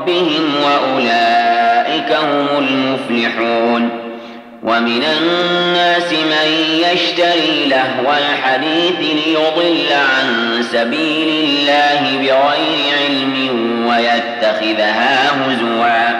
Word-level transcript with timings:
ربهم 0.00 0.54
وأولئك 0.64 2.12
هم 2.12 2.48
المفلحون 2.58 3.88
ومن 4.62 5.04
الناس 5.04 6.12
من 6.12 6.48
يشتري 6.92 7.66
لهو 7.66 8.14
الحديث 8.16 9.26
ليضل 9.26 9.92
عن 9.92 10.62
سبيل 10.72 11.28
الله 11.28 12.16
بغير 12.16 12.98
علم 13.00 13.50
ويتخذها 13.88 15.30
هزوا. 15.30 16.19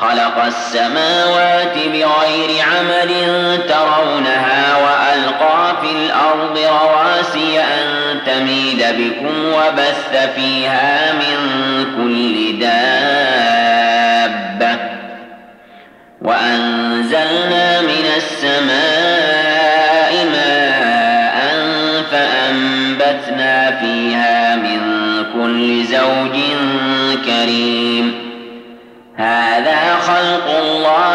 خلق 0.00 0.44
السماوات 0.44 1.74
بغير 1.74 2.64
عمد 2.64 3.12
ترونها 3.68 4.76
وألقى 4.76 5.76
في 5.82 5.90
الأرض 5.92 6.58
رواسي 6.58 7.60
أن 7.60 8.18
تميد 8.26 8.84
بكم 8.98 9.52
وبث 9.52 10.12
فيها 10.36 11.12
من 11.12 11.36
كل 11.96 12.58
دابة. 12.60 13.90
وأنزلنا 16.22 17.80
من 17.80 18.06
السماء 18.16 18.89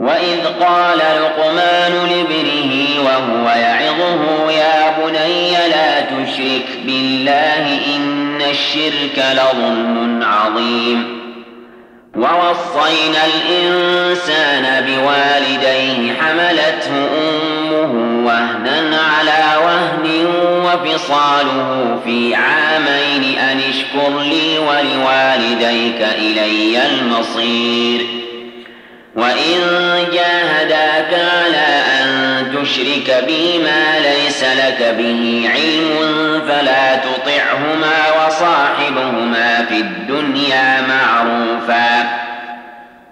وإذ 0.00 0.46
قال 0.60 0.98
لقمان 0.98 1.92
لابنه 1.92 2.86
وهو 3.04 3.48
يعظه 3.48 4.50
يا 4.50 4.96
بني 4.98 5.50
لا 5.50 6.00
تشرك 6.00 6.66
بالله 6.84 7.78
إن 7.96 8.42
الشرك 8.50 9.24
لظلم 9.32 10.20
عظيم. 10.22 11.20
ووصينا 12.16 13.22
الإنسان 13.26 14.86
بوالديه 14.86 16.14
حملته 16.20 17.08
أمه 17.20 18.26
وهنا 18.26 19.00
على 19.18 19.64
وهن 19.64 20.26
وفصاله 20.64 22.00
في 22.04 22.34
عامين 22.34 23.38
أن 23.38 23.58
اشكر 23.58 24.20
لي 24.20 24.58
ولوالديك 24.58 26.08
إلي 26.18 26.86
المصير. 26.86 28.20
وإن 29.16 29.89
تشرك 32.70 33.24
بي 33.26 33.58
ما 33.58 33.98
ليس 33.98 34.44
لك 34.44 34.94
به 34.98 35.50
علم 35.54 35.90
فلا 36.48 36.96
تطعهما 36.96 38.26
وصاحبهما 38.26 39.66
في 39.68 39.74
الدنيا 39.74 40.80
معروفا 40.88 42.20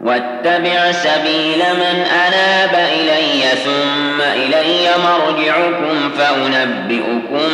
واتبع 0.00 0.92
سبيل 0.92 1.58
من 1.58 2.04
أناب 2.26 2.88
إلي 2.92 3.42
ثم 3.64 4.20
إلي 4.20 4.88
مرجعكم 5.04 6.10
فأنبئكم 6.18 7.48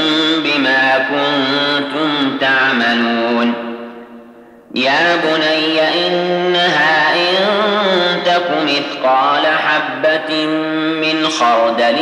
بما 0.44 1.06
كنتم 1.10 2.38
تعملون 2.40 3.54
يا 4.74 5.16
بني 5.16 5.80
إنها 6.06 7.13
إن 7.13 7.13
تك 8.34 8.50
مثقال 8.64 9.46
حبة 9.46 10.46
من 11.00 11.28
خردل 11.28 11.96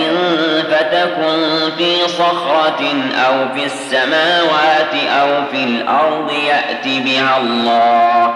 فتكن 0.70 1.70
في 1.78 2.08
صخرة 2.08 2.82
أو 3.26 3.54
في 3.54 3.64
السماوات 3.64 4.94
أو 5.20 5.28
في 5.52 5.64
الأرض 5.64 6.32
يأت 6.32 6.84
بها 6.84 7.40
الله 7.40 8.34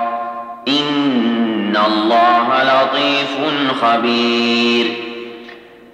إن 0.69 1.77
الله 1.87 2.63
لطيف 2.63 3.37
خبير. 3.83 4.87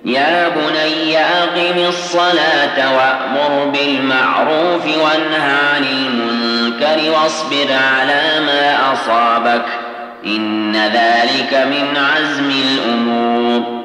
يا 0.05 0.49
بني 0.49 1.19
أقم 1.19 1.89
الصلاة 1.89 2.95
وأمر 2.97 3.65
بالمعروف 3.65 4.85
وانهى 4.87 5.57
عن 5.75 5.85
المنكر 5.85 7.11
واصبر 7.11 7.73
على 7.73 8.41
ما 8.47 8.93
أصابك 8.93 9.82
إن 10.27 10.77
ذلك 10.77 11.55
من 11.55 11.97
عزم 11.97 12.51
الأمور. 12.51 13.83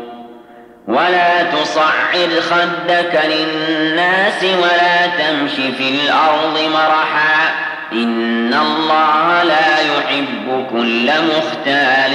ولا 0.88 1.44
تصعر 1.44 2.30
خدك 2.50 3.22
للناس 3.26 4.44
ولا 4.44 5.08
تمش 5.08 5.52
في 5.52 5.90
الأرض 5.90 6.60
مرحا. 6.74 7.54
إن 7.92 8.54
الله 8.54 9.44
لا 9.44 9.80
يحب 9.80 10.66
كل 10.72 11.12
مختال 11.38 12.12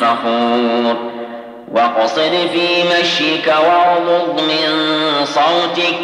فخور. 0.00 1.12
واقصد 1.72 2.48
في 2.52 2.68
مشيك 3.00 3.46
واغضض 3.46 4.40
من 4.40 4.68
صوتك. 5.24 6.00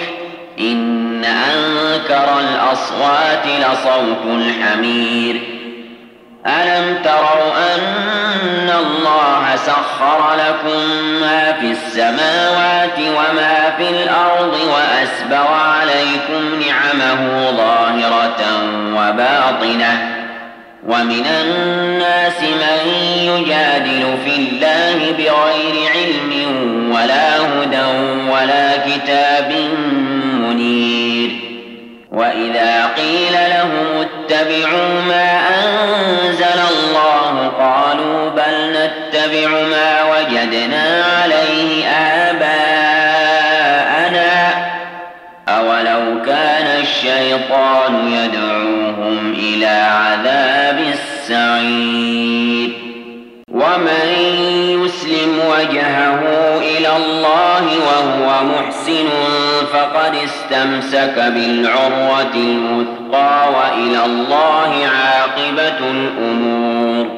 إن 0.61 1.25
أنكر 1.25 2.41
الأصوات 2.41 3.47
لصوت 3.47 4.25
الحمير. 4.27 5.58
ألم 6.49 7.03
تروا 7.05 7.75
أن 7.75 8.71
الله 8.71 9.57
سخر 9.57 10.35
لكم 10.35 10.89
ما 11.21 11.53
في 11.53 11.71
السماوات 11.71 12.99
وما 12.99 13.77
في 13.77 13.91
الأرض 13.91 14.55
وأسبغ 14.55 15.53
عليكم 15.53 16.61
نعمه 16.61 17.51
ظاهرة 17.51 18.45
وباطنة 18.95 20.19
ومن 20.87 21.27
الناس 21.27 22.41
من 22.43 22.93
يجادل 23.23 24.19
في 24.25 24.37
الله 24.37 25.13
بغير 25.13 25.91
علم 25.95 26.33
ولا 26.93 27.37
هدى 27.39 27.87
ولا 28.31 28.77
كتاب 28.77 29.55
منير 30.33 31.31
وإذا 32.13 32.87
قيل 32.97 33.33
لهم 33.33 34.07
اتبعوا 34.07 35.03
ما 35.09 35.48
ما 39.51 40.03
وجدنا 40.05 41.05
عليه 41.23 41.87
آباءنا 41.89 43.09
أولو 45.49 46.23
كان 46.23 46.81
الشيطان 46.81 48.13
يدعوهم 48.13 49.35
إلى 49.39 49.67
عذاب 49.67 50.79
السعير 50.93 52.71
ومن 53.51 54.09
يسلم 54.85 55.39
وجهه 55.51 56.21
إلى 56.59 56.97
الله 56.97 57.65
وهو 57.87 58.45
محسن 58.45 59.09
فقد 59.73 60.15
استمسك 60.15 61.15
بالعروة 61.17 62.35
الوثقى 62.35 63.53
وإلى 63.53 64.05
الله 64.05 64.87
عاقبة 64.87 65.79
الأمور 65.91 67.18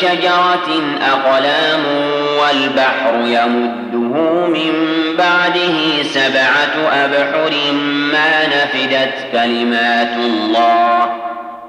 شجرة 0.00 0.82
أقلام 1.12 1.84
والبحر 2.40 3.14
يمده 3.14 4.46
من 4.46 4.72
بعده 5.18 6.02
سبعة 6.02 6.88
أبحر 6.92 7.72
ما 8.12 8.46
نفدت 8.46 9.14
كلمات 9.32 10.16
الله. 10.16 11.04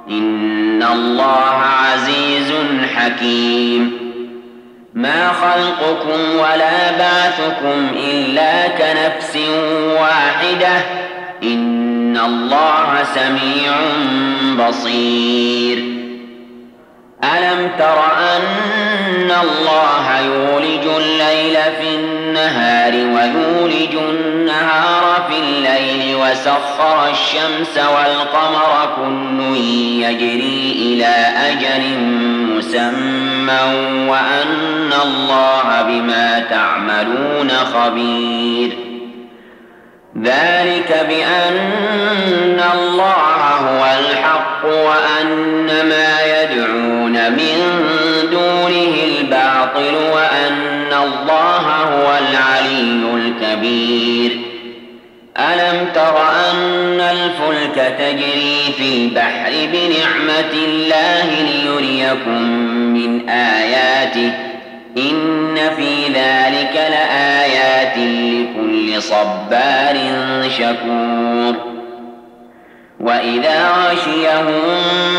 إن 0.10 0.84
الله 0.84 1.56
عزيز 1.64 2.54
حكيم. 2.96 3.92
ما 4.94 5.28
خلقكم 5.28 6.20
ولا 6.36 6.92
بعثكم 7.00 7.88
إلا 8.10 8.68
كنفس 8.68 9.38
واحدة. 10.02 10.81
إن 11.44 12.18
الله 12.26 13.04
سميع 13.16 13.74
بصير. 14.68 15.99
ألم 17.24 17.71
تر 17.80 18.01
أن 18.18 19.31
الله 19.42 20.19
يولج 20.19 20.88
الليل 20.98 21.54
في 21.54 21.95
النهار 21.95 22.94
ويولج 22.94 23.95
النهار 23.95 25.27
في 25.30 25.39
الليل 25.39 26.16
وسخر 26.16 27.10
الشمس 27.12 27.77
والقمر 27.77 28.89
كل 28.95 29.57
يجري 30.04 30.75
إلى 30.75 31.16
أجل 31.51 32.00
مسمى 32.56 33.62
وأن 34.10 34.94
الله 35.04 35.81
بما 35.81 36.45
تعملون 36.50 37.50
خبير 37.50 38.77
ذلك 40.24 41.06
بأن 41.10 42.62
الله 42.74 43.39
هو 43.60 43.86
الحق 44.00 44.66
وأن 44.66 45.66
ما 45.68 46.21
يدعون 46.25 46.38
من 47.30 47.80
دونه 48.31 48.96
الباطل 49.04 49.96
وأن 50.14 50.94
الله 51.04 51.66
هو 51.68 52.18
العلي 52.18 53.04
الكبير. 53.16 54.38
ألم 55.38 55.88
تر 55.96 56.18
أن 56.52 57.00
الفلك 57.00 57.96
تجري 58.00 58.74
في 58.78 58.94
البحر 58.96 59.52
بنعمة 59.52 60.54
الله 60.54 61.26
ليريكم 61.42 62.42
من 62.94 63.30
آياته؟ 63.30 64.34
إن 64.98 65.56
في 65.78 66.06
ذلك 66.08 66.74
لآيات 66.76 67.98
لكل 67.98 69.02
صبار 69.02 69.98
شكور. 70.58 71.56
وإذا 73.00 73.70
غشيهم 73.70 75.19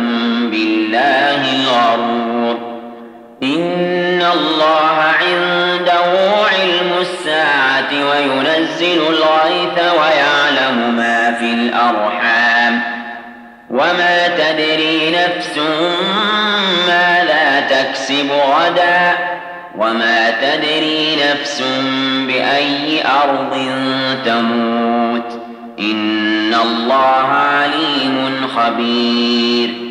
وما 13.91 14.27
تدري 14.27 15.09
نفس 15.09 15.57
ماذا 16.87 17.67
تكسب 17.69 18.31
غدا 18.31 19.11
وما 19.77 20.29
تدري 20.29 21.15
نفس 21.15 21.63
بأي 22.27 23.03
أرض 23.05 23.53
تموت 24.25 25.41
إن 25.79 26.53
الله 26.53 27.27
عليم 27.27 28.47
خبير 28.55 29.90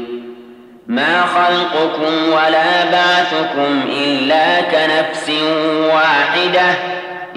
ما 0.91 1.21
خلقكم 1.21 2.13
ولا 2.33 2.91
بعثكم 2.91 3.81
إلا 3.89 4.61
كنفس 4.61 5.29
واحدة 5.93 6.69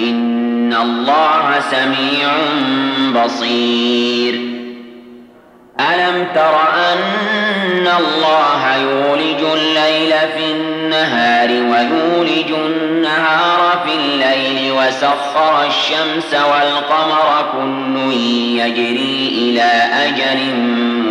إن 0.00 0.74
الله 0.74 1.60
سميع 1.70 2.28
بصير 3.24 4.34
ألم 5.80 6.26
تر 6.34 6.56
أن 6.92 7.88
الله 7.98 8.76
يولج 8.76 9.42
الليل 9.52 10.10
في 10.10 10.52
النهار 10.52 10.73
ويولج 11.74 12.50
النهار 12.50 13.82
في 13.86 13.94
الليل 13.94 14.72
وسخر 14.72 15.66
الشمس 15.66 16.34
والقمر 16.34 17.46
كل 17.52 18.12
يجري 18.58 19.28
إلى 19.38 19.70
أجل 20.06 20.54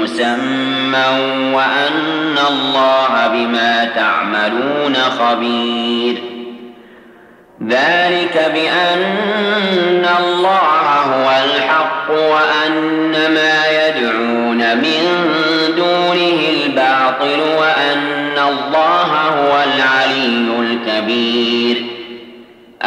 مسمى 0.02 1.06
وأن 1.54 2.38
الله 2.50 3.28
بما 3.28 3.86
تعملون 3.96 4.96
خبير. 4.96 6.24
ذلك 7.68 8.52
بأن 8.54 10.06
الله 10.20 10.84
هو 11.02 11.32
الحق 11.46 12.10
وأن 12.10 13.12
ما 13.12 13.63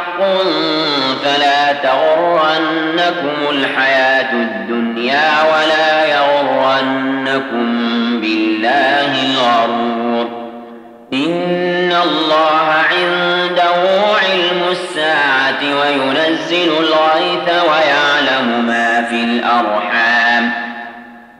حق 0.00 0.22
فلا 1.24 1.72
تغرنكم 1.72 3.50
الحياة 3.50 4.32
الدنيا 4.32 5.30
ولا 5.42 6.06
يغرنكم 6.06 7.66
بالله 8.20 9.22
الغرور. 9.22 10.50
إن 11.12 11.92
الله 12.02 12.66
عنده 12.90 13.74
علم 14.22 14.62
الساعة 14.70 15.62
وينزل 15.62 16.72
الغيث 16.78 17.48
ويعلم 17.48 18.64
ما 18.66 19.06
في 19.10 19.24
الأرحام. 19.24 20.52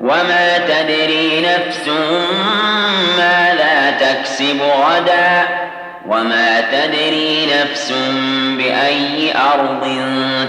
وما 0.00 0.58
تدري 0.58 1.40
نفس 1.40 1.88
ماذا 3.18 3.90
تكسب 4.00 4.60
غدا. 4.62 5.59
وما 6.10 6.60
تدري 6.60 7.46
نفس 7.46 7.92
بأي 8.58 9.32
أرض 9.32 9.82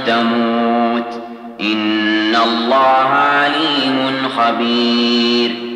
تموت 0.07 1.23
إن 1.61 2.35
الله 2.35 3.07
عليم 3.07 4.29
خبير 4.37 5.70